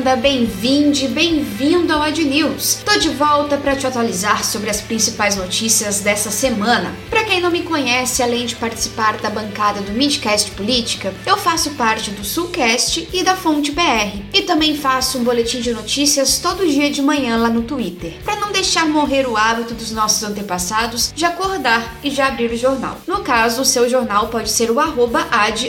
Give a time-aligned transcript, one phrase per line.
[0.00, 2.78] Bem-vinda, bem-vinde, bem-vindo ao Ad News.
[2.86, 6.94] Tô de volta para te atualizar sobre as principais notícias dessa semana.
[7.10, 11.72] Para quem não me conhece, além de participar da bancada do Midcast Política, eu faço
[11.72, 14.22] parte do Sulcast e da Fonte BR.
[14.32, 18.36] E também faço um boletim de notícias todo dia de manhã lá no Twitter, para
[18.36, 22.96] não deixar morrer o hábito dos nossos antepassados de acordar e de abrir o jornal.
[23.06, 25.68] No caso, o seu jornal pode ser o arroba ad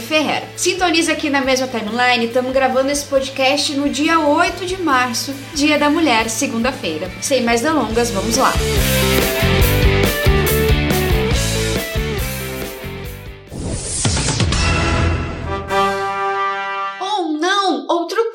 [0.00, 0.48] Ferreira.
[0.56, 5.78] Sintoniza aqui na mesma timeline, estamos gravando esse podcast no dia 8 de março, Dia
[5.78, 7.10] da Mulher, segunda-feira.
[7.20, 8.52] Sem mais delongas, vamos lá.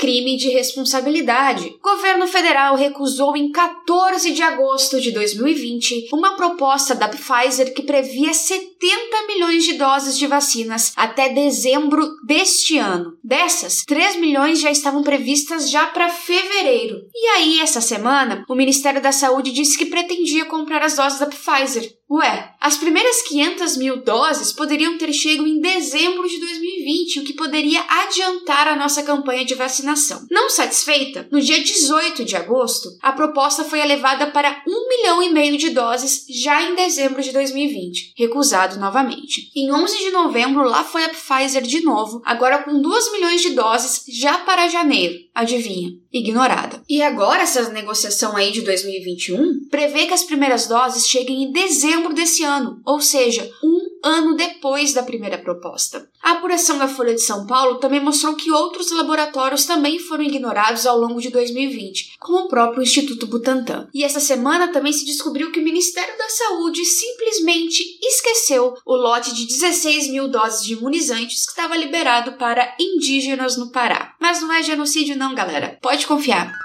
[0.03, 1.75] crime de responsabilidade.
[1.83, 7.83] O governo federal recusou em 14 de agosto de 2020 uma proposta da Pfizer que
[7.83, 13.17] previa 70 milhões de doses de vacinas até dezembro deste ano.
[13.23, 17.01] Dessas, 3 milhões já estavam previstas já para fevereiro.
[17.13, 21.25] E aí, essa semana, o Ministério da Saúde disse que pretendia comprar as doses da
[21.25, 21.93] Pfizer.
[22.09, 27.33] Ué, as primeiras 500 mil doses poderiam ter chego em dezembro de 2020, o que
[27.33, 30.27] poderia adiantar a nossa campanha de vacinação.
[30.29, 35.29] Não satisfeita, no dia 18 de agosto, a proposta foi elevada para 1 milhão e
[35.29, 39.51] meio de doses já em dezembro de 2020, recusado novamente.
[39.55, 43.51] Em 11 de novembro, lá foi a Pfizer de novo, agora com 2 milhões de
[43.51, 45.23] doses já para janeiro.
[45.33, 45.89] Adivinha?
[46.11, 46.83] Ignorada.
[46.87, 52.13] E agora essa negociação aí de 2021 prevê que as primeiras doses cheguem em dezembro
[52.13, 53.72] desse ano, ou seja, um
[54.03, 56.09] ano depois da primeira proposta.
[56.21, 60.85] A apuração da Folha de São Paulo também mostrou que outros laboratórios também foram ignorados
[60.85, 63.87] ao longo de 2020, como o próprio Instituto Butantan.
[63.93, 69.33] E essa semana também se descobriu que o Ministério da Saúde simplesmente esqueceu o lote
[69.33, 74.15] de 16 mil doses de imunizantes que estava liberado para indígenas no Pará.
[74.19, 75.77] Mas não é genocídio, não, galera.
[75.81, 76.62] Pode confiar.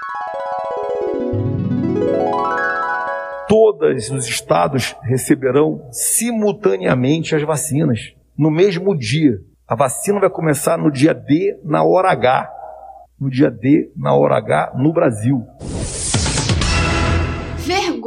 [3.79, 9.39] Todos os estados receberão simultaneamente as vacinas, no mesmo dia.
[9.67, 12.51] A vacina vai começar no dia D, na hora H.
[13.19, 15.45] No dia D, na hora H, no Brasil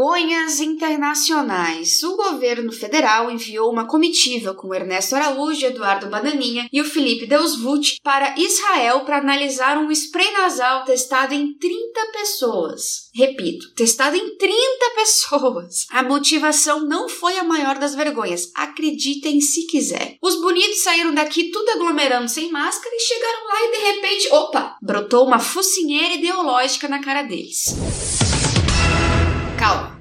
[0.02, 2.02] vergonhas internacionais.
[2.02, 7.98] O governo federal enviou uma comitiva com Ernesto Araújo, Eduardo Bananinha e o Felipe Deusvult
[8.02, 13.10] para Israel para analisar um spray nasal testado em 30 pessoas.
[13.14, 14.56] Repito, testado em 30
[14.96, 15.86] pessoas.
[15.90, 20.16] A motivação não foi a maior das vergonhas, acreditem se quiser.
[20.20, 24.76] Os bonitos saíram daqui tudo aglomerando sem máscara e chegaram lá e de repente, opa,
[24.82, 28.21] brotou uma focinheira ideológica na cara deles.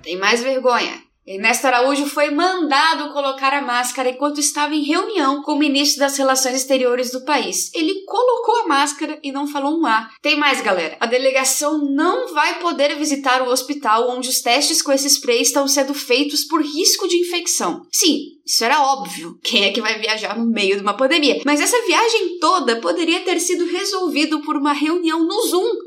[0.03, 1.01] Tem mais vergonha.
[1.25, 6.17] Ernesto Araújo foi mandado colocar a máscara enquanto estava em reunião com o ministro das
[6.17, 7.71] Relações Exteriores do país.
[7.75, 10.09] Ele colocou a máscara e não falou um A.
[10.21, 10.97] Tem mais, galera.
[10.99, 15.67] A delegação não vai poder visitar o hospital onde os testes com esse spray estão
[15.67, 17.83] sendo feitos por risco de infecção.
[17.91, 19.39] Sim, isso era óbvio.
[19.43, 21.39] Quem é que vai viajar no meio de uma pandemia?
[21.45, 25.80] Mas essa viagem toda poderia ter sido resolvido por uma reunião no Zoom,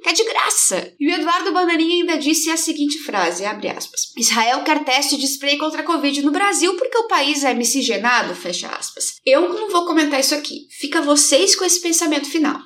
[0.65, 0.93] graça.
[0.99, 4.13] E o Eduardo Bananinha ainda disse a seguinte frase, abre aspas.
[4.17, 8.35] Israel quer teste de spray contra a Covid no Brasil porque o país é miscigenado,
[8.35, 9.17] fecha aspas.
[9.25, 10.67] Eu não vou comentar isso aqui.
[10.81, 12.59] Fica vocês com esse pensamento final.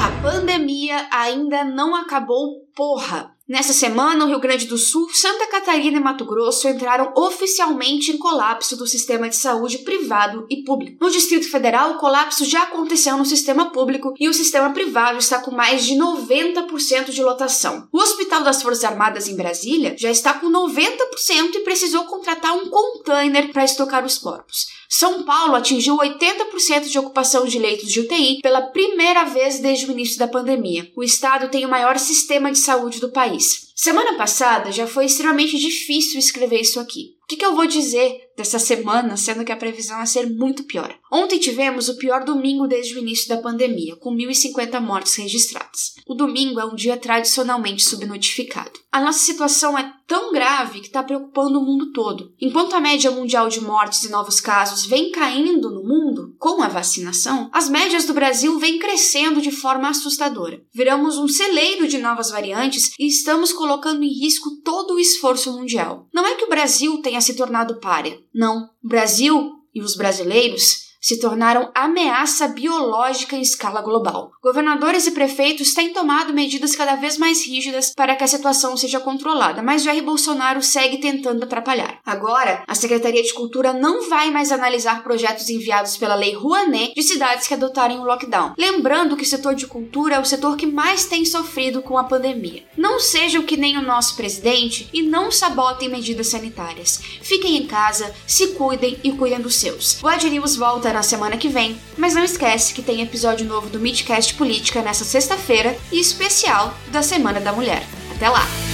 [0.00, 3.35] A pandemia ainda não acabou, porra!
[3.48, 8.18] Nessa semana, o Rio Grande do Sul, Santa Catarina e Mato Grosso entraram oficialmente em
[8.18, 10.98] colapso do sistema de saúde privado e público.
[11.00, 15.38] No Distrito Federal, o colapso já aconteceu no sistema público e o sistema privado está
[15.38, 17.86] com mais de 90% de lotação.
[17.92, 22.68] O Hospital das Forças Armadas em Brasília já está com 90% e precisou contratar um
[22.68, 24.66] container para estocar os corpos.
[24.88, 29.90] São Paulo atingiu 80% de ocupação de leitos de UTI pela primeira vez desde o
[29.90, 30.90] início da pandemia.
[30.96, 33.72] O estado tem o maior sistema de saúde do país.
[33.74, 37.14] Semana passada já foi extremamente difícil escrever isso aqui.
[37.22, 40.64] O que, que, eu vou dizer dessa semana, sendo que a previsão é ser muito
[40.64, 40.94] pior?
[41.10, 45.94] Ontem tivemos o pior domingo desde o início da pandemia, com 1.050 mortes registradas.
[46.06, 48.78] O domingo é um dia tradicionalmente subnotificado.
[48.92, 52.32] A nossa situação é tão grave que está preocupando o mundo todo.
[52.40, 56.68] Enquanto a média mundial de mortes e novos casos vem caindo no mundo com a
[56.68, 60.62] vacinação, as médias do Brasil vêm crescendo de forma assustadora.
[60.72, 66.08] Viramos um celeiro de novas variantes e estamos colocando em risco todo o esforço mundial.
[66.12, 68.18] Não é que o Brasil tenha se tornado párea.
[68.36, 68.68] Não.
[68.84, 74.32] O Brasil e os brasileiros se tornaram ameaça biológica em escala global.
[74.42, 78.98] Governadores e prefeitos têm tomado medidas cada vez mais rígidas para que a situação seja
[78.98, 82.00] controlada, mas Jair Bolsonaro segue tentando atrapalhar.
[82.04, 87.02] Agora, a Secretaria de Cultura não vai mais analisar projetos enviados pela Lei Rouanet de
[87.04, 88.54] cidades que adotarem o lockdown.
[88.58, 92.02] Lembrando que o setor de cultura é o setor que mais tem sofrido com a
[92.02, 92.64] pandemia.
[92.76, 97.00] Não sejam que nem o nosso presidente e não sabotem medidas sanitárias.
[97.22, 100.02] Fiquem em casa, se cuidem e cuidem dos seus.
[100.02, 100.26] O Ad
[100.56, 104.80] volta na semana que vem, mas não esquece que tem episódio novo do Midcast Política
[104.80, 107.82] nessa sexta-feira e especial da Semana da Mulher.
[108.14, 108.65] Até lá!